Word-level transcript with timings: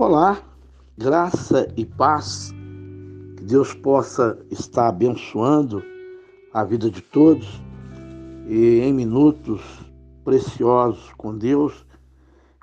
Olá, 0.00 0.40
graça 0.96 1.66
e 1.76 1.84
paz, 1.84 2.52
que 3.36 3.42
Deus 3.42 3.74
possa 3.74 4.38
estar 4.48 4.86
abençoando 4.86 5.82
a 6.54 6.62
vida 6.62 6.88
de 6.88 7.00
todos 7.02 7.60
e 8.46 8.78
em 8.78 8.92
minutos 8.92 9.60
preciosos 10.24 11.12
com 11.14 11.36
Deus, 11.36 11.84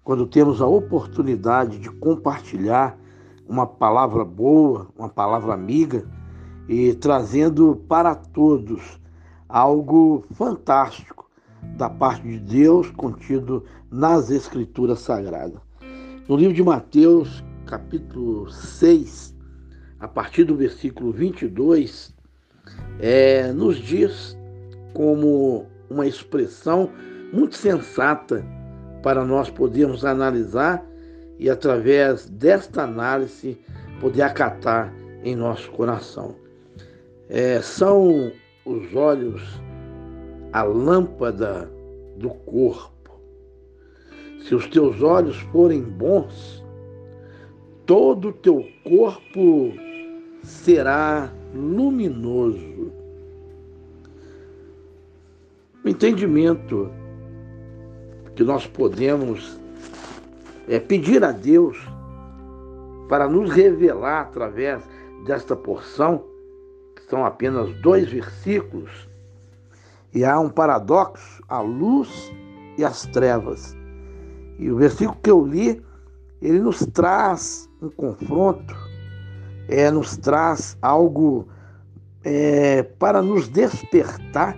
quando 0.02 0.26
temos 0.26 0.62
a 0.62 0.66
oportunidade 0.66 1.78
de 1.78 1.92
compartilhar 1.92 2.98
uma 3.46 3.68
palavra 3.68 4.24
boa, 4.24 4.88
uma 4.98 5.10
palavra 5.10 5.54
amiga 5.54 6.08
e 6.70 6.94
trazendo 6.94 7.84
para 7.90 8.16
todos 8.16 8.98
algo 9.50 10.24
fantástico 10.32 11.30
da 11.76 11.90
parte 11.90 12.22
de 12.22 12.40
Deus 12.40 12.90
contido 12.92 13.66
nas 13.92 14.32
Escrituras 14.32 15.00
Sagradas. 15.00 15.65
No 16.28 16.36
livro 16.36 16.56
de 16.56 16.64
Mateus, 16.64 17.44
capítulo 17.68 18.50
6, 18.50 19.36
a 20.00 20.08
partir 20.08 20.44
do 20.44 20.56
versículo 20.56 21.12
22, 21.12 22.16
é, 23.00 23.52
nos 23.52 23.78
diz 23.78 24.36
como 24.96 25.68
uma 25.88 26.08
expressão 26.08 26.90
muito 27.32 27.56
sensata 27.56 28.44
para 29.04 29.24
nós 29.24 29.52
podermos 29.52 30.04
analisar 30.04 30.84
e, 31.38 31.48
através 31.48 32.28
desta 32.28 32.82
análise, 32.82 33.56
poder 34.02 34.24
acatar 34.24 34.92
em 35.24 35.36
nosso 35.36 35.70
coração. 35.74 36.34
É, 37.30 37.62
são 37.62 38.32
os 38.66 38.96
olhos 38.96 39.44
a 40.52 40.64
lâmpada 40.64 41.70
do 42.18 42.32
corpo. 42.32 42.95
Se 44.48 44.54
os 44.54 44.68
teus 44.68 45.02
olhos 45.02 45.38
forem 45.52 45.82
bons, 45.82 46.64
todo 47.84 48.30
o 48.30 48.32
teu 48.32 48.64
corpo 48.84 49.74
será 50.44 51.34
luminoso. 51.52 52.92
O 55.84 55.90
entendimento 55.90 56.92
que 58.36 58.44
nós 58.44 58.68
podemos 58.68 59.60
é, 60.68 60.80
pedir 60.80 61.24
a 61.24 61.32
Deus 61.32 61.80
para 63.10 63.28
nos 63.28 63.50
revelar 63.50 64.22
através 64.22 64.84
desta 65.26 65.56
porção, 65.56 66.24
que 66.96 67.02
são 67.10 67.26
apenas 67.26 67.74
dois 67.82 68.08
versículos, 68.12 69.10
e 70.14 70.24
há 70.24 70.40
um 70.40 70.50
paradoxo: 70.50 71.42
a 71.50 71.62
luz 71.62 72.32
e 72.78 72.86
as 72.86 73.08
trevas. 73.08 73.75
E 74.58 74.72
o 74.72 74.78
versículo 74.78 75.18
que 75.22 75.30
eu 75.30 75.46
li, 75.46 75.82
ele 76.42 76.60
nos 76.60 76.86
traz 76.88 77.70
um 77.82 77.90
confronto, 77.90 78.76
é, 79.68 79.90
nos 79.92 80.18
traz 80.18 80.78
algo 80.82 81.48
é, 82.24 82.84
para 82.84 83.22
nos 83.22 83.48
despertar, 83.48 84.58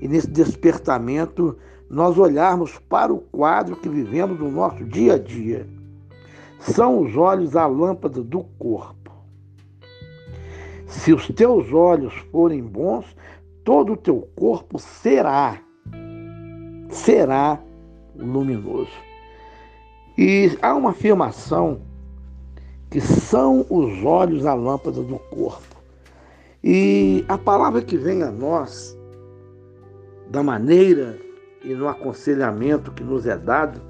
e 0.00 0.06
nesse 0.06 0.28
despertamento 0.28 1.56
nós 1.90 2.18
olharmos 2.18 2.78
para 2.88 3.12
o 3.12 3.18
quadro 3.18 3.76
que 3.76 3.88
vivemos 3.88 4.38
no 4.38 4.50
nosso 4.50 4.84
dia 4.84 5.14
a 5.14 5.18
dia. 5.18 5.66
São 6.60 7.00
os 7.00 7.16
olhos 7.16 7.56
a 7.56 7.66
lâmpada 7.66 8.22
do 8.22 8.44
corpo. 8.58 9.12
Se 10.86 11.12
os 11.12 11.26
teus 11.28 11.72
olhos 11.72 12.14
forem 12.30 12.62
bons, 12.62 13.04
todo 13.64 13.92
o 13.92 13.96
teu 13.96 14.28
corpo 14.34 14.78
será, 14.78 15.60
será 16.88 17.60
luminoso. 18.16 19.07
E 20.18 20.58
há 20.60 20.74
uma 20.74 20.90
afirmação 20.90 21.80
que 22.90 23.00
são 23.00 23.64
os 23.70 24.04
olhos 24.04 24.44
a 24.44 24.52
lâmpada 24.52 25.00
do 25.00 25.16
corpo. 25.16 25.76
E 26.64 27.24
a 27.28 27.38
palavra 27.38 27.80
que 27.80 27.96
vem 27.96 28.24
a 28.24 28.30
nós, 28.32 28.98
da 30.28 30.42
maneira 30.42 31.16
e 31.62 31.72
no 31.72 31.86
aconselhamento 31.86 32.90
que 32.90 33.04
nos 33.04 33.26
é 33.26 33.36
dado, 33.36 33.80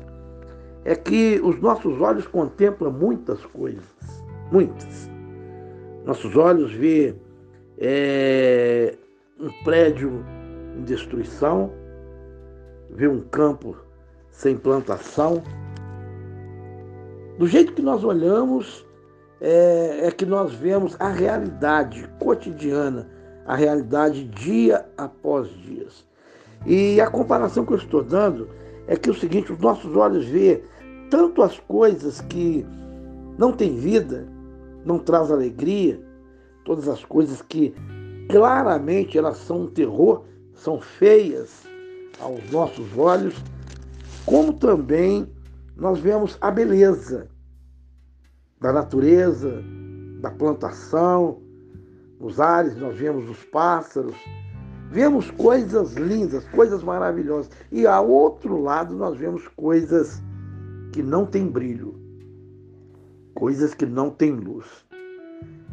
é 0.85 0.95
que 0.95 1.41
os 1.43 1.59
nossos 1.63 1.99
olhos 1.99 2.27
contemplam 2.27 2.93
muitas 2.93 3.43
coisas, 3.47 3.85
muitas. 4.53 5.11
Nossos 6.05 6.37
olhos 6.37 6.71
vê 6.73 7.15
é, 7.79 8.95
um 9.41 9.51
prédio 9.65 10.23
em 10.77 10.83
destruição, 10.83 11.73
vê 12.91 13.09
um 13.09 13.23
campo 13.23 13.77
sem 14.31 14.57
plantação, 14.57 15.43
do 17.39 17.47
jeito 17.47 17.73
que 17.73 17.81
nós 17.81 18.03
olhamos, 18.03 18.85
é, 19.41 20.07
é 20.09 20.11
que 20.11 20.27
nós 20.27 20.53
vemos 20.53 20.97
a 20.99 21.09
realidade 21.09 22.09
cotidiana, 22.19 23.09
a 23.47 23.55
realidade 23.55 24.25
dia 24.25 24.85
após 24.97 25.49
dia. 25.49 25.87
E 26.67 27.01
a 27.01 27.09
comparação 27.09 27.65
que 27.65 27.73
eu 27.73 27.77
estou 27.77 28.03
dando 28.03 28.49
é 28.89 28.97
que 28.97 29.09
é 29.09 29.13
o 29.13 29.15
seguinte, 29.15 29.53
os 29.53 29.59
nossos 29.61 29.95
olhos 29.97 30.27
vê 30.27 30.65
tanto 31.09 31.43
as 31.43 31.59
coisas 31.61 32.21
que 32.23 32.67
não 33.39 33.53
têm 33.53 33.77
vida, 33.77 34.27
não 34.85 34.99
traz 34.99 35.31
alegria, 35.31 36.01
todas 36.65 36.89
as 36.89 37.05
coisas 37.05 37.41
que 37.41 37.73
claramente 38.29 39.17
elas 39.17 39.37
são 39.37 39.63
um 39.63 39.67
terror, 39.69 40.25
são 40.55 40.81
feias 40.81 41.63
aos 42.21 42.51
nossos 42.51 42.87
olhos, 42.99 43.35
como 44.27 44.53
também 44.53 45.27
nós 45.79 46.01
vemos 46.01 46.37
a 46.41 46.51
beleza 46.51 47.29
da 48.61 48.73
natureza, 48.73 49.63
da 50.21 50.31
plantação, 50.31 51.41
nos 52.19 52.41
ares 52.41 52.77
nós 52.77 52.99
vemos 52.99 53.31
os 53.31 53.45
pássaros, 53.45 54.17
vemos 54.91 55.31
coisas 55.31 55.95
lindas, 55.95 56.45
coisas 56.49 56.83
maravilhosas. 56.83 57.49
E 57.71 57.87
ao 57.87 58.11
outro 58.11 58.61
lado 58.61 58.97
nós 58.97 59.17
vemos 59.17 59.47
coisas 59.49 60.21
que 60.93 61.01
não 61.01 61.25
têm 61.25 61.47
brilho, 61.47 61.95
coisas 63.33 63.73
que 63.73 63.87
não 63.87 64.11
têm 64.11 64.33
luz. 64.33 64.67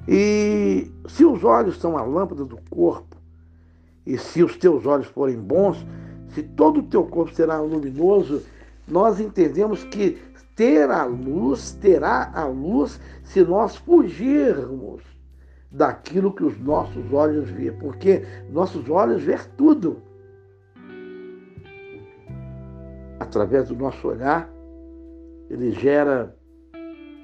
E 0.07 0.91
se 1.07 1.25
os 1.25 1.43
olhos 1.43 1.79
são 1.79 1.97
a 1.97 2.03
lâmpada 2.03 2.45
do 2.45 2.59
corpo, 2.69 3.17
e 4.05 4.19
se 4.19 4.43
os 4.43 4.55
teus 4.55 4.85
olhos 4.85 5.07
forem 5.07 5.39
bons, 5.39 5.83
se 6.27 6.43
todo 6.43 6.81
o 6.81 6.83
teu 6.83 7.05
corpo 7.07 7.33
será 7.33 7.59
luminoso, 7.59 8.43
nós 8.87 9.19
entendemos 9.19 9.83
que 9.83 10.21
ter 10.55 10.89
a 10.89 11.03
luz, 11.03 11.73
terá 11.73 12.31
a 12.33 12.45
luz 12.45 12.99
se 13.23 13.43
nós 13.43 13.75
fugirmos 13.75 15.03
daquilo 15.69 16.31
que 16.31 16.43
os 16.43 16.57
nossos 16.59 17.11
olhos 17.11 17.49
vê, 17.49 17.71
porque 17.71 18.23
nossos 18.49 18.89
olhos 18.89 19.23
vê 19.23 19.37
tudo. 19.57 20.01
Através 23.19 23.67
do 23.67 23.75
nosso 23.75 24.07
olhar, 24.07 24.49
ele 25.49 25.71
gera 25.71 26.35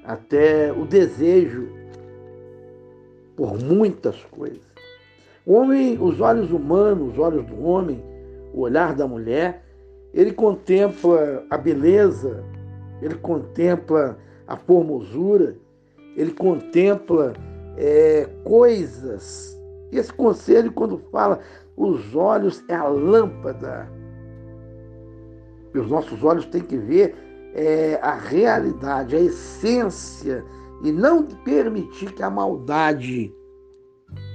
até 0.04 0.72
o 0.72 0.84
desejo 0.84 1.68
por 3.36 3.58
muitas 3.58 4.22
coisas. 4.24 4.72
O 5.46 5.54
homem, 5.54 5.98
os 6.00 6.20
olhos 6.20 6.50
humanos, 6.50 7.12
os 7.12 7.18
olhos 7.18 7.44
do 7.46 7.62
homem, 7.62 8.02
o 8.52 8.60
olhar 8.60 8.94
da 8.94 9.06
mulher, 9.06 9.64
ele 10.12 10.32
contempla 10.32 11.44
a 11.48 11.56
beleza, 11.56 12.44
ele 13.00 13.14
contempla 13.16 14.18
a 14.46 14.56
formosura, 14.56 15.56
ele 16.16 16.32
contempla 16.32 17.32
é, 17.76 18.28
coisas. 18.44 19.58
Esse 19.90 20.12
conselho, 20.12 20.72
quando 20.72 20.98
fala, 21.10 21.40
os 21.76 22.14
olhos 22.14 22.62
é 22.68 22.74
a 22.74 22.86
lâmpada. 22.88 23.88
E 25.74 25.78
os 25.78 25.88
nossos 25.88 26.22
olhos 26.22 26.44
têm 26.46 26.62
que 26.62 26.76
ver 26.76 27.14
é, 27.54 27.98
a 28.02 28.14
realidade, 28.14 29.16
a 29.16 29.20
essência, 29.20 30.44
e 30.82 30.92
não 30.92 31.24
permitir 31.24 32.12
que 32.12 32.22
a 32.22 32.30
maldade 32.30 33.32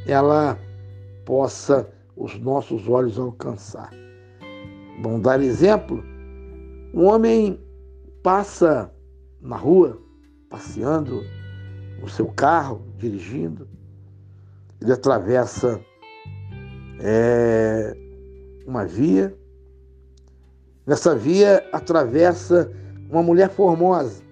ela 0.07 0.57
possa 1.25 1.91
os 2.15 2.39
nossos 2.39 2.87
olhos 2.87 3.19
alcançar. 3.19 3.91
Vamos 4.99 5.21
dar 5.21 5.41
exemplo? 5.41 6.03
Um 6.91 7.05
homem 7.05 7.59
passa 8.23 8.91
na 9.39 9.55
rua, 9.55 10.01
passeando 10.49 11.23
no 12.01 12.09
seu 12.09 12.25
carro, 12.27 12.81
dirigindo, 12.97 13.67
ele 14.81 14.91
atravessa 14.91 15.79
é, 16.99 17.95
uma 18.65 18.85
via. 18.85 19.35
Nessa 20.85 21.15
via 21.15 21.63
atravessa 21.71 22.71
uma 23.09 23.21
mulher 23.21 23.49
formosa. 23.49 24.23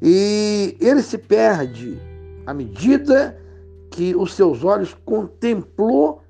E 0.00 0.76
ele 0.80 1.02
se 1.02 1.16
perde 1.16 1.96
à 2.44 2.52
medida 2.52 3.38
que 3.90 4.16
os 4.16 4.34
seus 4.34 4.64
olhos 4.64 4.94
contemplou 5.04 6.22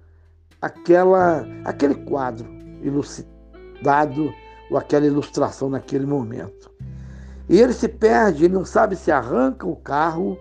aquela, 0.61 1.47
aquele 1.65 1.95
quadro 1.95 2.62
elucidado 2.83 4.33
ou 4.71 4.77
aquela 4.77 5.07
ilustração 5.07 5.71
naquele 5.71 6.07
momento. 6.07 6.71
E 7.49 7.61
ele 7.61 7.73
se 7.73 7.89
perde, 7.89 8.45
ele 8.45 8.55
não 8.55 8.65
sabe 8.65 8.97
se 8.97 9.11
arranca 9.11 9.67
o 9.67 9.77
carro, 9.77 10.39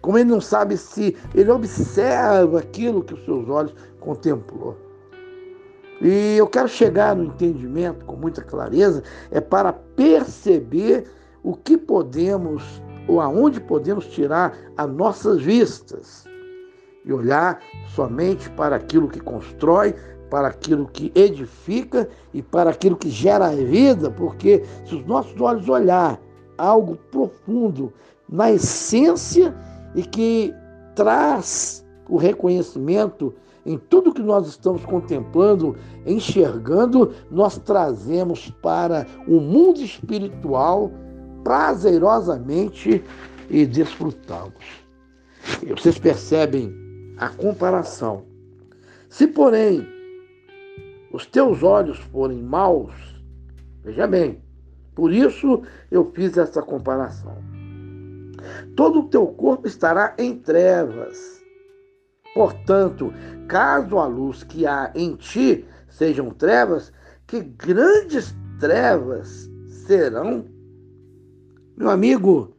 como 0.00 0.16
ele 0.16 0.30
não 0.30 0.40
sabe 0.40 0.76
se 0.76 1.16
ele 1.34 1.50
observa 1.50 2.58
aquilo 2.58 3.02
que 3.02 3.14
os 3.14 3.24
seus 3.24 3.48
olhos 3.48 3.74
contemplou. 4.00 4.76
E 6.00 6.36
eu 6.36 6.46
quero 6.46 6.68
chegar 6.68 7.14
no 7.14 7.24
entendimento 7.24 8.06
com 8.06 8.16
muita 8.16 8.42
clareza, 8.42 9.02
é 9.30 9.40
para 9.40 9.72
perceber 9.72 11.04
o 11.42 11.54
que 11.54 11.76
podemos 11.76 12.82
ou 13.06 13.20
aonde 13.20 13.60
podemos 13.60 14.06
tirar 14.06 14.56
as 14.76 14.88
nossas 14.88 15.42
vistas 15.42 16.24
e 17.04 17.12
olhar 17.12 17.60
somente 17.94 18.48
para 18.50 18.76
aquilo 18.76 19.08
que 19.08 19.20
constrói, 19.20 19.94
para 20.30 20.48
aquilo 20.48 20.86
que 20.86 21.12
edifica 21.14 22.08
e 22.32 22.40
para 22.40 22.70
aquilo 22.70 22.96
que 22.96 23.10
gera 23.10 23.50
vida, 23.50 24.10
porque 24.10 24.64
se 24.86 24.94
os 24.94 25.04
nossos 25.04 25.38
olhos 25.40 25.68
olhar 25.68 26.20
algo 26.56 26.96
profundo 27.10 27.92
na 28.28 28.52
essência 28.52 29.54
e 29.94 30.02
que 30.02 30.54
traz 30.94 31.84
o 32.08 32.16
reconhecimento 32.16 33.34
em 33.66 33.76
tudo 33.76 34.14
que 34.14 34.22
nós 34.22 34.46
estamos 34.46 34.84
contemplando, 34.84 35.76
enxergando, 36.06 37.12
nós 37.30 37.58
trazemos 37.58 38.50
para 38.62 39.06
o 39.26 39.40
mundo 39.40 39.80
espiritual 39.80 40.90
prazerosamente 41.44 43.04
e 43.50 43.66
desfrutamos. 43.66 44.80
Vocês 45.76 45.98
percebem 45.98 46.74
a 47.18 47.28
comparação. 47.28 48.24
Se, 49.08 49.26
porém, 49.26 49.86
os 51.12 51.26
teus 51.26 51.62
olhos 51.62 51.98
forem 51.98 52.42
maus, 52.42 52.94
veja 53.82 54.06
bem, 54.06 54.42
por 54.94 55.12
isso 55.12 55.62
eu 55.90 56.10
fiz 56.12 56.36
essa 56.36 56.62
comparação. 56.62 57.36
Todo 58.76 59.00
o 59.00 59.08
teu 59.08 59.26
corpo 59.26 59.66
estará 59.66 60.14
em 60.18 60.36
trevas. 60.38 61.40
Portanto, 62.34 63.12
caso 63.48 63.98
a 63.98 64.06
luz 64.06 64.42
que 64.42 64.66
há 64.66 64.92
em 64.94 65.16
ti 65.16 65.64
sejam 65.88 66.30
trevas, 66.30 66.92
que 67.26 67.40
grandes 67.40 68.34
trevas 68.58 69.50
serão. 69.68 70.46
Meu 71.76 71.90
amigo, 71.90 72.56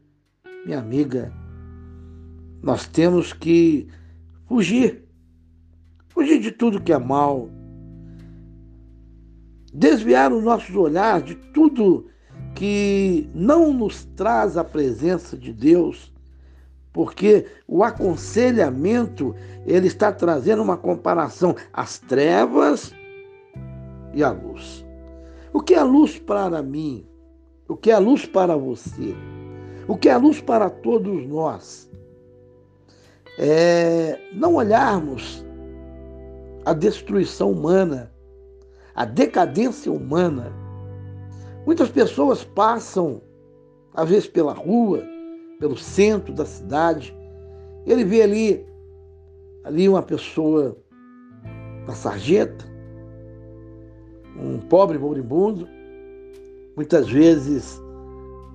minha 0.66 0.80
amiga, 0.80 1.32
nós 2.62 2.88
temos 2.88 3.34
que 3.34 3.88
fugir. 4.48 5.08
Fugir 6.10 6.40
de 6.40 6.52
tudo 6.52 6.82
que 6.82 6.92
é 6.92 6.98
mal. 6.98 7.50
Desviar 9.74 10.32
os 10.34 10.44
nossos 10.44 10.76
olhares 10.76 11.26
de 11.26 11.36
tudo 11.36 12.08
que 12.56 13.30
não 13.34 13.74
nos 13.74 14.06
traz 14.16 14.58
a 14.58 14.64
presença 14.64 15.38
de 15.38 15.54
Deus, 15.54 16.12
porque 16.92 17.46
o 17.68 17.84
aconselhamento 17.84 19.34
ele 19.66 19.88
está 19.88 20.12
trazendo 20.12 20.62
uma 20.62 20.78
comparação 20.78 21.56
às 21.72 22.00
trevas 22.00 22.94
e 24.14 24.24
à 24.24 24.32
luz. 24.32 24.86
O 25.54 25.62
que 25.62 25.74
é 25.74 25.84
luz 25.84 26.20
para 26.20 26.62
mim? 26.62 27.06
O 27.68 27.76
que 27.76 27.92
é 27.92 27.98
luz 27.98 28.26
para 28.26 28.56
você? 28.58 29.16
O 29.88 29.96
que 29.98 30.10
é 30.10 30.18
luz 30.18 30.42
para 30.42 30.70
todos 30.70 31.26
nós? 31.28 31.90
É 33.40 34.20
não 34.34 34.56
olharmos 34.56 35.46
a 36.66 36.74
destruição 36.74 37.52
humana, 37.52 38.11
a 39.02 39.06
decadência 39.06 39.92
humana. 39.92 40.54
Muitas 41.66 41.90
pessoas 41.90 42.44
passam, 42.44 43.20
às 43.96 44.08
vezes 44.08 44.28
pela 44.28 44.54
rua, 44.54 45.04
pelo 45.60 45.76
centro 45.76 46.32
da 46.32 46.46
cidade, 46.46 47.12
ele 47.84 48.04
vê 48.04 48.22
ali, 48.22 48.64
ali 49.64 49.90
uma 49.90 50.04
pessoa 50.04 50.78
na 51.88 51.96
sarjeta, 51.96 52.64
um 54.38 54.60
pobre 54.60 55.00
moribundo, 55.00 55.68
muitas 56.76 57.10
vezes 57.10 57.82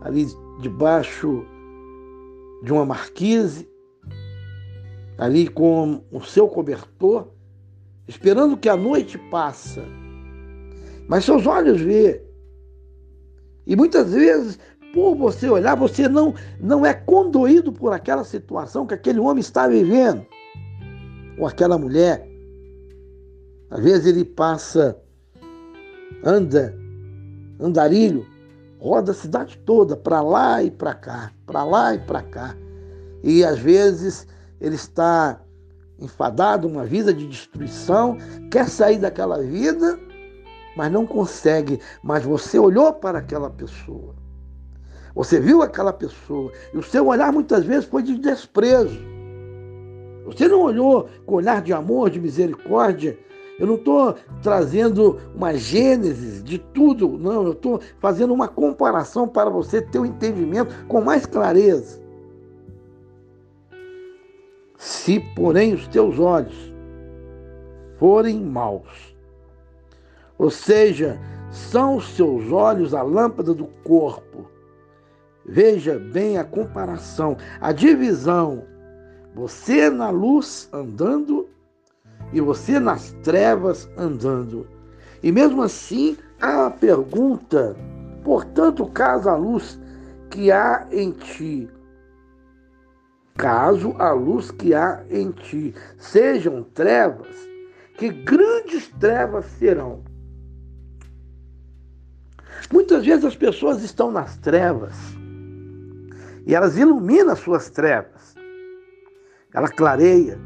ali 0.01 0.27
debaixo 0.61 1.45
de 2.63 2.73
uma 2.73 2.87
marquise, 2.87 3.69
ali 5.19 5.49
com 5.49 6.05
o 6.13 6.21
seu 6.21 6.47
cobertor, 6.47 7.27
esperando 8.07 8.57
que 8.57 8.69
a 8.69 8.77
noite 8.77 9.19
passa. 9.29 9.83
Mas 11.09 11.25
seus 11.25 11.47
olhos 11.47 11.81
vê. 11.81 12.23
E 13.67 13.75
muitas 13.77 14.13
vezes, 14.13 14.59
por 14.93 15.15
você 15.15 15.49
olhar, 15.49 15.75
você 15.75 16.09
não, 16.09 16.35
não 16.61 16.85
é 16.85 16.95
condoído 16.95 17.73
por 17.73 17.93
aquela 17.93 18.25
situação 18.25 18.87
que 18.87 18.95
aquele 18.95 19.19
homem 19.19 19.41
está 19.41 19.69
vivendo. 19.69 20.25
Ou 21.39 21.47
aquela 21.47 21.79
mulher. 21.79 22.27
Às 23.71 23.83
vezes 23.83 24.07
ele 24.07 24.25
passa, 24.25 24.97
anda, 26.25 26.75
andarilho, 27.61 28.25
roda 28.79 29.11
a 29.13 29.15
cidade 29.15 29.59
toda, 29.67 29.97
para 29.97 30.21
lá 30.21 30.63
e 30.63 30.71
para 30.71 30.95
cá, 30.95 31.33
para 31.45 31.65
lá 31.65 31.95
e 31.95 31.99
para 31.99 32.23
cá. 32.23 32.57
E 33.23 33.45
às 33.45 33.59
vezes 33.59 34.27
ele 34.61 34.77
está 34.77 35.41
enfadado, 35.99 36.69
uma 36.69 36.85
vida 36.85 37.13
de 37.13 37.27
destruição, 37.27 38.17
quer 38.51 38.69
sair 38.69 38.99
daquela 38.99 39.43
vida, 39.43 39.99
mas 40.77 40.93
não 40.93 41.07
consegue. 41.07 41.81
Mas 42.03 42.23
você 42.23 42.59
olhou 42.59 42.93
para 42.93 43.19
aquela 43.19 43.51
pessoa, 43.51 44.15
você 45.15 45.41
viu 45.41 45.63
aquela 45.63 45.93
pessoa, 45.93 46.53
e 46.73 46.77
o 46.77 46.83
seu 46.83 47.07
olhar 47.07 47.33
muitas 47.33 47.65
vezes 47.65 47.87
foi 47.87 48.03
de 48.03 48.19
desprezo. 48.19 49.01
Você 50.27 50.47
não 50.47 50.61
olhou 50.61 51.09
com 51.25 51.37
olhar 51.37 51.63
de 51.63 51.73
amor, 51.73 52.11
de 52.11 52.21
misericórdia. 52.21 53.19
Eu 53.59 53.67
não 53.67 53.77
estou 53.77 54.15
trazendo 54.43 55.19
uma 55.35 55.55
gênese 55.55 56.43
de 56.43 56.59
tudo, 56.59 57.17
não. 57.17 57.45
Eu 57.45 57.53
estou 57.53 57.81
fazendo 57.99 58.35
uma 58.35 58.49
comparação 58.49 59.27
para 59.27 59.49
você 59.49 59.81
ter 59.81 59.99
o 59.99 60.03
um 60.03 60.07
entendimento 60.07 60.75
com 60.87 61.01
mais 61.01 61.25
clareza. 61.25 62.05
Se, 64.77 65.21
porém, 65.35 65.73
os 65.73 65.87
teus 65.89 66.19
olhos 66.19 66.75
forem 67.99 68.45
maus, 68.45 69.16
ou 70.39 70.51
seja, 70.51 71.19
são 71.51 71.97
os 71.97 72.09
seus 72.15 72.51
olhos 72.53 72.95
a 72.95 73.03
lâmpada 73.03 73.55
do 73.55 73.67
corpo. 73.85 74.51
Veja 75.45 75.99
bem 75.99 76.39
a 76.39 76.45
comparação, 76.45 77.37
a 77.61 77.73
divisão. 77.73 78.65
Você 79.35 79.91
na 79.91 80.11
luz 80.11 80.69
andando 80.73 81.49
e 82.33 82.41
você 82.41 82.81
nas 82.81 83.13
trevas 83.23 83.89
andando. 83.97 84.67
E 85.23 85.31
mesmo 85.31 85.63
assim, 85.63 86.17
há 86.41 86.67
a 86.67 86.71
pergunta: 86.71 87.77
portanto, 88.25 88.87
caso 88.87 89.29
a 89.29 89.37
luz 89.37 89.79
que 90.31 90.51
há 90.51 90.87
em 90.91 91.13
ti 91.13 91.71
Caso 93.37 93.95
a 93.99 94.13
luz 94.13 94.51
que 94.51 94.75
há 94.75 95.05
em 95.11 95.31
ti 95.31 95.75
sejam 95.99 96.63
trevas, 96.63 97.37
que 97.99 98.09
grandes 98.09 98.89
trevas 98.99 99.45
serão. 99.59 100.03
Muitas 102.73 103.05
vezes 103.05 103.25
as 103.25 103.37
pessoas 103.37 103.83
estão 103.83 104.11
nas 104.11 104.37
trevas 104.37 104.95
e 106.47 106.55
elas 106.55 106.77
iluminam 106.77 107.35
suas 107.37 107.71
trevas. 107.71 108.35
Ela 109.53 109.69
clareia, 109.69 110.39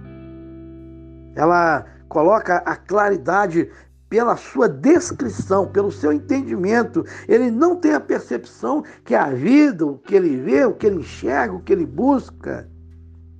ela 1.34 1.84
coloca 2.08 2.58
a 2.58 2.76
claridade 2.76 3.70
pela 4.08 4.36
sua 4.36 4.68
descrição, 4.68 5.68
pelo 5.68 5.92
seu 5.92 6.12
entendimento. 6.12 7.04
Ele 7.28 7.50
não 7.50 7.76
tem 7.76 7.94
a 7.94 8.00
percepção 8.00 8.82
que 9.04 9.14
a 9.14 9.30
vida, 9.30 9.86
o 9.86 9.98
que 9.98 10.16
ele 10.16 10.36
vê, 10.36 10.64
o 10.64 10.74
que 10.74 10.86
ele 10.86 10.96
enxerga, 10.96 11.54
o 11.54 11.60
que 11.60 11.72
ele 11.72 11.86
busca, 11.86 12.68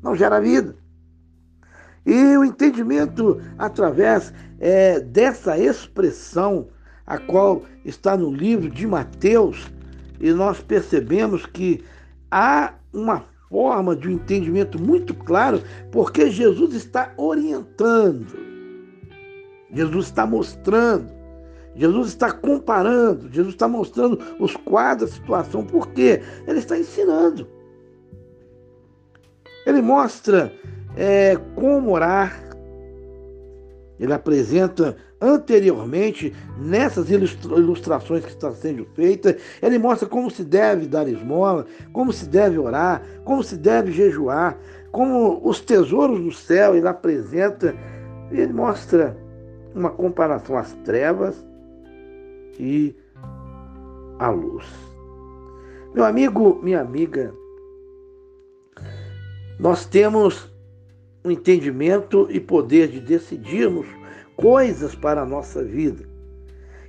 não 0.03 0.15
gera 0.15 0.41
vida. 0.41 0.77
E 2.07 2.37
o 2.37 2.45
entendimento 2.45 3.41
através 3.59 4.33
é, 4.59 5.01
dessa 5.01 5.59
expressão, 5.59 6.69
a 7.11 7.19
qual 7.19 7.65
está 7.85 8.17
no 8.17 8.33
livro 8.33 8.71
de 8.71 8.87
Mateus, 8.87 9.69
e 10.21 10.31
nós 10.31 10.61
percebemos 10.61 11.45
que 11.45 11.83
há 12.31 12.75
uma 12.93 13.25
forma 13.49 13.97
de 13.97 14.07
um 14.07 14.13
entendimento 14.13 14.81
muito 14.81 15.13
claro, 15.13 15.61
porque 15.91 16.31
Jesus 16.31 16.73
está 16.73 17.13
orientando, 17.17 18.29
Jesus 19.73 20.07
está 20.07 20.25
mostrando, 20.25 21.11
Jesus 21.75 22.11
está 22.11 22.31
comparando, 22.31 23.29
Jesus 23.33 23.55
está 23.55 23.67
mostrando 23.67 24.21
os 24.39 24.55
quadros 24.55 25.11
da 25.11 25.17
situação, 25.17 25.67
porque 25.67 26.23
ele 26.47 26.61
está 26.61 26.79
ensinando. 26.79 27.45
Ele 29.67 29.83
mostra 29.83 30.53
é, 30.97 31.37
como 31.57 31.91
orar. 31.91 32.41
Ele 33.99 34.13
apresenta 34.13 34.97
anteriormente, 35.21 36.35
nessas 36.57 37.11
ilustrações 37.11 38.25
que 38.25 38.31
estão 38.31 38.55
sendo 38.55 38.87
feitas, 38.95 39.37
ele 39.61 39.79
mostra 39.79 40.09
como 40.09 40.31
se 40.31 40.43
deve 40.43 40.87
dar 40.87 41.07
esmola, 41.07 41.67
como 41.93 42.13
se 42.13 42.27
deve 42.27 42.59
orar, 42.59 43.03
como 43.25 43.43
se 43.43 43.57
deve 43.57 43.93
jejuar, 43.93 44.59
como 44.91 45.41
os 45.45 45.61
tesouros 45.61 46.21
do 46.21 46.33
céu 46.33 46.75
ele 46.75 46.89
apresenta, 46.89 47.75
ele 48.31 48.53
mostra 48.53 49.17
uma 49.75 49.91
comparação 49.91 50.57
às 50.57 50.73
trevas 50.85 51.45
e 52.59 52.95
à 54.19 54.31
luz. 54.31 54.67
Meu 55.95 56.05
amigo, 56.05 56.59
minha 56.63 56.81
amiga, 56.81 57.35
nós 59.59 59.85
temos 59.85 60.51
um 61.25 61.31
entendimento 61.31 62.27
e 62.31 62.41
poder 62.41 62.89
de 62.89 63.01
decidirmos 63.01 63.87
coisas 64.41 64.95
para 64.95 65.23
a 65.23 65.27
nossa 65.27 65.63
vida. 65.63 66.05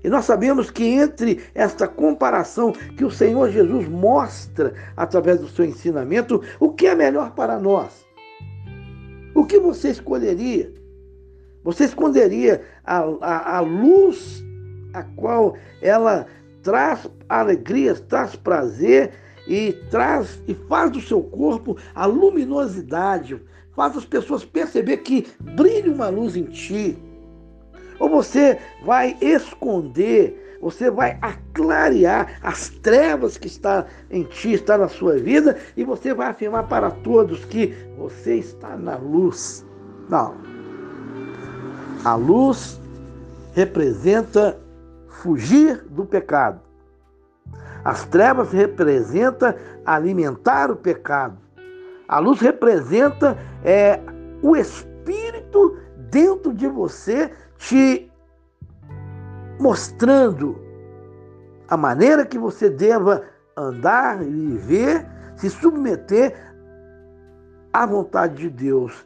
E 0.04 0.10
nós 0.10 0.26
sabemos 0.26 0.72
que 0.72 0.84
entre 0.84 1.42
esta 1.54 1.88
comparação 1.88 2.72
que 2.72 3.06
o 3.06 3.12
Senhor 3.12 3.52
Jesus 3.52 3.88
mostra 3.88 4.74
através 4.98 5.40
do 5.40 5.48
seu 5.48 5.66
ensinamento, 5.66 6.42
o 6.60 6.72
que 6.72 6.88
é 6.88 6.96
melhor 6.96 7.32
para 7.32 7.60
nós? 7.60 8.06
O 9.36 9.46
que 9.46 9.60
você 9.60 9.90
escolheria? 9.90 10.74
Você 11.64 11.84
esconderia 11.84 12.64
a, 12.84 13.00
a, 13.22 13.58
a 13.58 13.60
luz 13.60 14.44
a 14.94 15.04
qual 15.04 15.56
ela 15.82 16.26
traz 16.64 17.08
alegria, 17.30 17.94
traz 17.96 18.36
prazer 18.36 19.12
e 19.48 19.74
traz 19.90 20.42
e 20.48 20.54
faz 20.54 20.92
do 20.92 21.02
seu 21.02 21.22
corpo 21.22 21.78
a 21.94 22.06
luminosidade, 22.06 23.40
faz 23.76 23.96
as 23.96 24.06
pessoas 24.06 24.44
perceber 24.44 24.98
que 24.98 25.28
brilha 25.40 25.92
uma 25.92 26.10
luz 26.10 26.36
em 26.36 26.46
ti. 26.46 26.98
Ou 28.02 28.10
você 28.10 28.58
vai 28.84 29.16
esconder, 29.22 30.58
você 30.60 30.90
vai 30.90 31.20
aclarear 31.22 32.40
as 32.42 32.68
trevas 32.68 33.38
que 33.38 33.46
está 33.46 33.86
em 34.10 34.24
ti, 34.24 34.54
está 34.54 34.76
na 34.76 34.88
sua 34.88 35.20
vida, 35.20 35.56
e 35.78 35.84
você 35.84 36.12
vai 36.12 36.30
afirmar 36.30 36.68
para 36.68 36.90
todos 36.90 37.46
que 37.46 37.76
você 37.96 38.38
está 38.38 38.76
na 38.76 38.96
luz. 38.96 39.64
Não. 40.10 40.34
A 42.04 42.16
luz 42.16 42.82
representa 43.54 44.58
fugir 45.08 45.86
do 45.92 46.04
pecado. 46.04 46.60
As 47.86 48.04
trevas 48.06 48.52
representam 48.52 49.54
alimentar 49.86 50.72
o 50.72 50.76
pecado. 50.76 51.38
A 52.08 52.18
luz 52.18 52.40
representa 52.40 53.38
é, 53.64 54.00
o 54.42 54.56
Espírito 54.56 55.78
dentro 56.10 56.52
de 56.52 56.68
você 56.68 57.32
te 57.62 58.12
mostrando 59.60 60.60
a 61.68 61.78
maneira 61.78 62.26
que 62.26 62.38
você 62.38 62.70
deva 62.70 63.24
andar 63.56 64.22
e 64.22 64.30
viver, 64.30 65.08
se 65.36 65.50
submeter 65.50 66.36
à 67.72 67.86
vontade 67.86 68.36
de 68.36 68.50
Deus. 68.50 69.06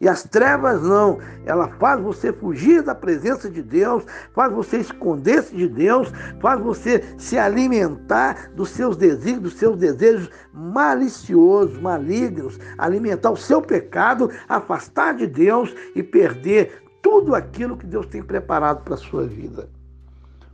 E 0.00 0.08
as 0.08 0.24
trevas 0.24 0.82
não, 0.82 1.20
ela 1.46 1.68
faz 1.78 2.00
você 2.00 2.32
fugir 2.32 2.82
da 2.82 2.92
presença 2.92 3.48
de 3.48 3.62
Deus, 3.62 4.04
faz 4.34 4.52
você 4.52 4.78
esconder-se 4.78 5.54
de 5.54 5.68
Deus, 5.68 6.12
faz 6.40 6.60
você 6.60 7.04
se 7.16 7.38
alimentar 7.38 8.50
dos 8.56 8.70
seus 8.70 8.96
desígnios, 8.96 9.52
dos 9.52 9.54
seus 9.54 9.76
desejos 9.76 10.28
maliciosos, 10.52 11.80
malignos, 11.80 12.58
alimentar 12.76 13.30
o 13.30 13.36
seu 13.36 13.62
pecado, 13.62 14.28
afastar 14.48 15.14
de 15.14 15.28
Deus 15.28 15.72
e 15.94 16.02
perder 16.02 16.81
tudo 17.02 17.34
aquilo 17.34 17.76
que 17.76 17.86
Deus 17.86 18.06
tem 18.06 18.22
preparado 18.22 18.84
para 18.84 18.94
a 18.94 18.98
sua 18.98 19.26
vida. 19.26 19.68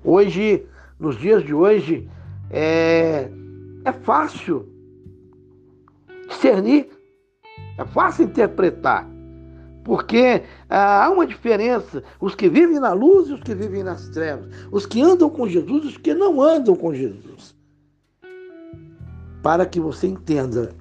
Hoje, 0.02 0.66
nos 0.98 1.16
dias 1.16 1.44
de 1.44 1.52
hoje, 1.52 2.10
é, 2.50 3.30
é 3.84 3.92
fácil 3.92 4.66
discernir, 6.26 6.88
é 7.76 7.84
fácil 7.84 8.24
interpretar. 8.24 9.06
Porque 9.84 10.42
ah, 10.68 11.04
há 11.04 11.10
uma 11.10 11.26
diferença: 11.26 12.02
os 12.20 12.34
que 12.34 12.48
vivem 12.48 12.80
na 12.80 12.92
luz 12.92 13.28
e 13.28 13.34
os 13.34 13.42
que 13.42 13.54
vivem 13.54 13.82
nas 13.82 14.08
trevas, 14.08 14.48
os 14.70 14.86
que 14.86 15.02
andam 15.02 15.30
com 15.30 15.48
Jesus 15.48 15.84
e 15.84 15.88
os 15.88 15.96
que 15.96 16.14
não 16.14 16.40
andam 16.40 16.74
com 16.74 16.94
Jesus. 16.94 17.54
Para 19.42 19.64
que 19.64 19.80
você 19.80 20.06
entenda 20.06 20.74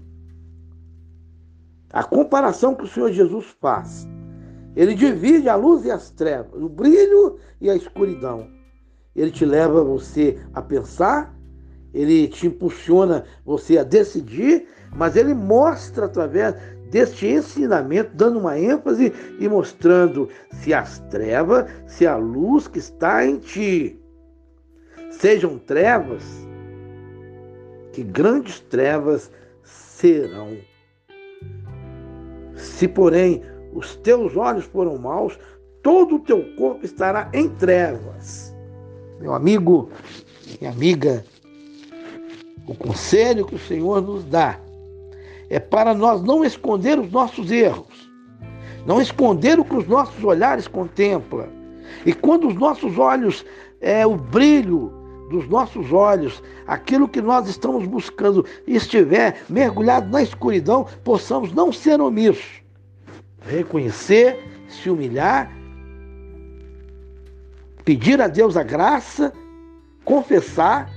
a 1.92 2.04
comparação 2.04 2.76
que 2.76 2.84
o 2.84 2.88
Senhor 2.88 3.12
Jesus 3.12 3.46
faz. 3.62 4.08
Ele 4.78 4.94
divide 4.94 5.50
a 5.50 5.56
luz 5.56 5.84
e 5.86 5.90
as 5.90 6.12
trevas, 6.12 6.62
o 6.62 6.70
brilho 6.70 7.40
e 7.60 7.68
a 7.68 7.76
escuridão. 7.76 8.48
Ele 9.16 9.32
te 9.32 9.44
leva 9.44 9.84
você 9.84 10.40
a 10.54 10.62
pensar, 10.62 11.36
ele 11.92 12.28
te 12.28 12.46
impulsiona 12.46 13.26
você 13.44 13.80
a 13.80 13.84
decidir, 13.84 14.68
mas 14.96 15.16
ele 15.16 15.34
mostra 15.34 16.06
através 16.06 16.54
deste 16.92 17.26
ensinamento, 17.26 18.12
dando 18.14 18.38
uma 18.38 18.60
ênfase 18.60 19.12
e 19.40 19.50
mostrando 19.50 20.30
se 20.52 20.76
as 20.76 21.00
trevas, 21.10 21.66
se 21.88 22.06
a 22.06 22.16
luz 22.16 22.68
que 22.68 22.78
está 22.78 23.26
em 23.26 23.40
ti 23.40 24.00
sejam 25.10 25.58
trevas, 25.58 26.24
que 27.94 28.04
grandes 28.04 28.60
trevas 28.60 29.32
serão. 29.64 30.56
Se, 32.54 32.88
porém, 32.88 33.42
os 33.78 33.96
teus 33.98 34.36
olhos 34.36 34.66
foram 34.66 34.98
maus, 34.98 35.38
todo 35.84 36.16
o 36.16 36.20
teu 36.20 36.44
corpo 36.56 36.84
estará 36.84 37.30
em 37.32 37.48
trevas. 37.48 38.52
Meu 39.20 39.36
amigo, 39.36 39.92
minha 40.60 40.72
amiga, 40.72 41.24
o 42.68 42.74
conselho 42.74 43.46
que 43.46 43.54
o 43.54 43.60
Senhor 43.60 44.02
nos 44.02 44.26
dá 44.26 44.60
é 45.52 45.60
para 45.60 45.94
nós 45.94 46.24
não 46.24 46.44
esconder 46.44 46.98
os 46.98 47.12
nossos 47.12 47.52
erros, 47.52 48.12
não 48.84 49.00
esconder 49.00 49.60
o 49.60 49.64
que 49.64 49.76
os 49.76 49.88
nossos 49.88 50.24
olhares 50.24 50.68
contemplam. 50.68 51.48
E 52.04 52.14
quando 52.14 52.48
os 52.48 52.56
nossos 52.56 52.98
olhos, 52.98 53.46
é 53.80 54.08
o 54.08 54.16
brilho 54.16 54.92
dos 55.30 55.48
nossos 55.48 55.94
olhos, 55.94 56.42
aquilo 56.66 57.08
que 57.08 57.22
nós 57.22 57.48
estamos 57.48 57.86
buscando 57.86 58.44
estiver 58.66 59.44
mergulhado 59.48 60.10
na 60.10 60.24
escuridão, 60.24 60.88
possamos 61.04 61.54
não 61.54 61.72
ser 61.72 62.02
omissos, 62.02 62.62
reconhecer, 63.48 64.38
se 64.68 64.90
humilhar, 64.90 65.52
pedir 67.84 68.22
a 68.22 68.28
Deus 68.28 68.58
a 68.58 68.64
graça, 68.64 69.32
confessar 70.04 70.92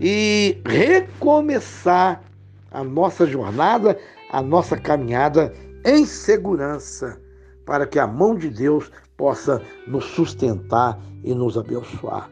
e 0.00 0.58
recomeçar 0.66 2.22
a 2.70 2.84
nossa 2.84 3.26
jornada, 3.26 3.98
a 4.30 4.40
nossa 4.42 4.76
caminhada 4.76 5.52
em 5.84 6.04
segurança, 6.06 7.20
para 7.64 7.86
que 7.86 7.98
a 7.98 8.06
mão 8.06 8.34
de 8.34 8.48
Deus 8.48 8.90
possa 9.16 9.62
nos 9.86 10.04
sustentar 10.04 10.98
e 11.24 11.34
nos 11.34 11.56
abençoar. 11.58 12.30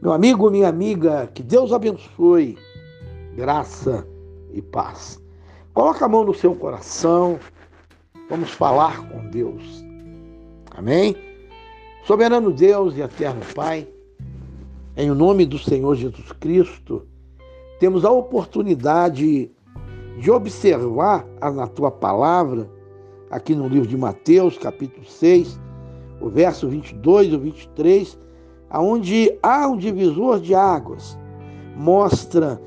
Meu 0.00 0.12
amigo, 0.12 0.50
minha 0.50 0.68
amiga, 0.68 1.28
que 1.34 1.42
Deus 1.42 1.72
abençoe, 1.72 2.58
graça 3.34 4.06
e 4.52 4.62
paz. 4.62 5.20
Coloca 5.74 6.04
a 6.04 6.08
mão 6.08 6.24
no 6.24 6.34
seu 6.34 6.54
coração, 6.54 7.38
vamos 8.30 8.50
falar 8.50 9.08
com 9.08 9.26
Deus. 9.28 9.84
Amém? 10.70 11.16
Soberano 12.04 12.52
Deus 12.52 12.96
e 12.96 13.02
eterno 13.02 13.42
Pai, 13.54 13.86
em 14.96 15.10
nome 15.10 15.44
do 15.44 15.58
Senhor 15.58 15.96
Jesus 15.96 16.30
Cristo, 16.32 17.06
temos 17.80 18.04
a 18.04 18.10
oportunidade 18.10 19.50
de 20.16 20.30
observar 20.30 21.26
na 21.54 21.66
tua 21.66 21.90
palavra, 21.90 22.70
aqui 23.30 23.54
no 23.54 23.66
livro 23.66 23.88
de 23.88 23.96
Mateus, 23.96 24.56
capítulo 24.56 25.04
6, 25.04 25.60
o 26.20 26.28
verso 26.28 26.68
22 26.68 27.32
e 27.32 27.36
23, 27.36 28.18
aonde 28.70 29.36
há 29.42 29.66
um 29.66 29.76
divisor 29.76 30.40
de 30.40 30.54
águas, 30.54 31.18
mostra 31.76 32.60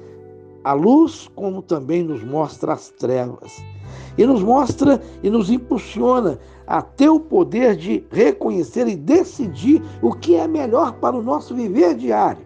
a 0.63 0.73
luz 0.73 1.29
como 1.35 1.61
também 1.61 2.03
nos 2.03 2.23
mostra 2.23 2.73
as 2.73 2.89
trevas. 2.89 3.72
E 4.17 4.25
nos 4.25 4.43
mostra 4.43 5.01
e 5.21 5.29
nos 5.29 5.49
impulsiona 5.49 6.39
a 6.65 6.81
ter 6.81 7.09
o 7.09 7.19
poder 7.19 7.75
de 7.75 8.05
reconhecer 8.11 8.87
e 8.87 8.95
decidir 8.95 9.81
o 10.01 10.13
que 10.13 10.35
é 10.35 10.47
melhor 10.47 10.93
para 10.93 11.15
o 11.15 11.21
nosso 11.21 11.55
viver 11.55 11.95
diário. 11.95 12.45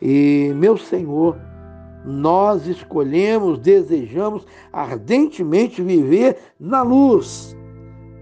E, 0.00 0.52
meu 0.56 0.76
Senhor, 0.76 1.36
nós 2.04 2.66
escolhemos, 2.66 3.58
desejamos 3.58 4.46
ardentemente 4.72 5.82
viver 5.82 6.38
na 6.58 6.82
luz, 6.82 7.56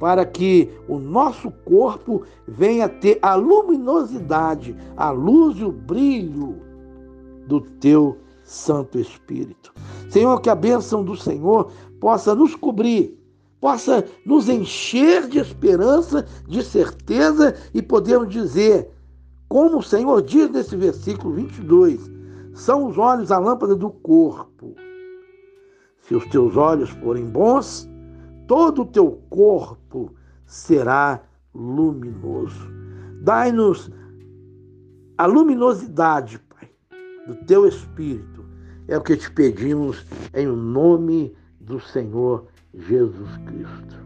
para 0.00 0.24
que 0.24 0.70
o 0.88 0.98
nosso 0.98 1.50
corpo 1.64 2.22
venha 2.46 2.88
ter 2.88 3.18
a 3.22 3.34
luminosidade, 3.34 4.76
a 4.96 5.10
luz 5.10 5.58
e 5.58 5.64
o 5.64 5.72
brilho 5.72 6.56
do 7.46 7.60
teu 7.60 8.18
Santo 8.42 8.98
Espírito. 8.98 9.72
Senhor, 10.08 10.40
que 10.40 10.48
a 10.48 10.54
bênção 10.54 11.04
do 11.04 11.16
Senhor 11.16 11.70
possa 12.00 12.34
nos 12.34 12.54
cobrir, 12.54 13.18
possa 13.60 14.04
nos 14.24 14.48
encher 14.48 15.28
de 15.28 15.38
esperança, 15.38 16.26
de 16.46 16.62
certeza 16.62 17.54
e 17.74 17.82
podemos 17.82 18.28
dizer, 18.28 18.90
como 19.48 19.78
o 19.78 19.82
Senhor 19.82 20.22
diz 20.22 20.50
nesse 20.50 20.76
versículo 20.76 21.34
22, 21.34 22.10
são 22.52 22.86
os 22.86 22.98
olhos 22.98 23.30
a 23.30 23.38
lâmpada 23.38 23.74
do 23.74 23.90
corpo. 23.90 24.74
Se 26.00 26.14
os 26.14 26.24
teus 26.26 26.56
olhos 26.56 26.90
forem 26.90 27.24
bons, 27.24 27.88
todo 28.46 28.82
o 28.82 28.86
teu 28.86 29.22
corpo 29.28 30.14
será 30.44 31.22
luminoso. 31.54 32.70
Dai-nos 33.22 33.90
a 35.18 35.26
luminosidade, 35.26 36.38
Pai, 36.48 36.68
do 37.26 37.34
teu 37.46 37.66
Espírito. 37.66 38.44
É 38.88 38.96
o 38.96 39.02
que 39.02 39.16
te 39.16 39.30
pedimos 39.30 40.06
em 40.32 40.46
nome 40.46 41.34
do 41.66 41.80
Senhor 41.80 42.46
Jesus 42.72 43.36
Cristo. 43.46 44.05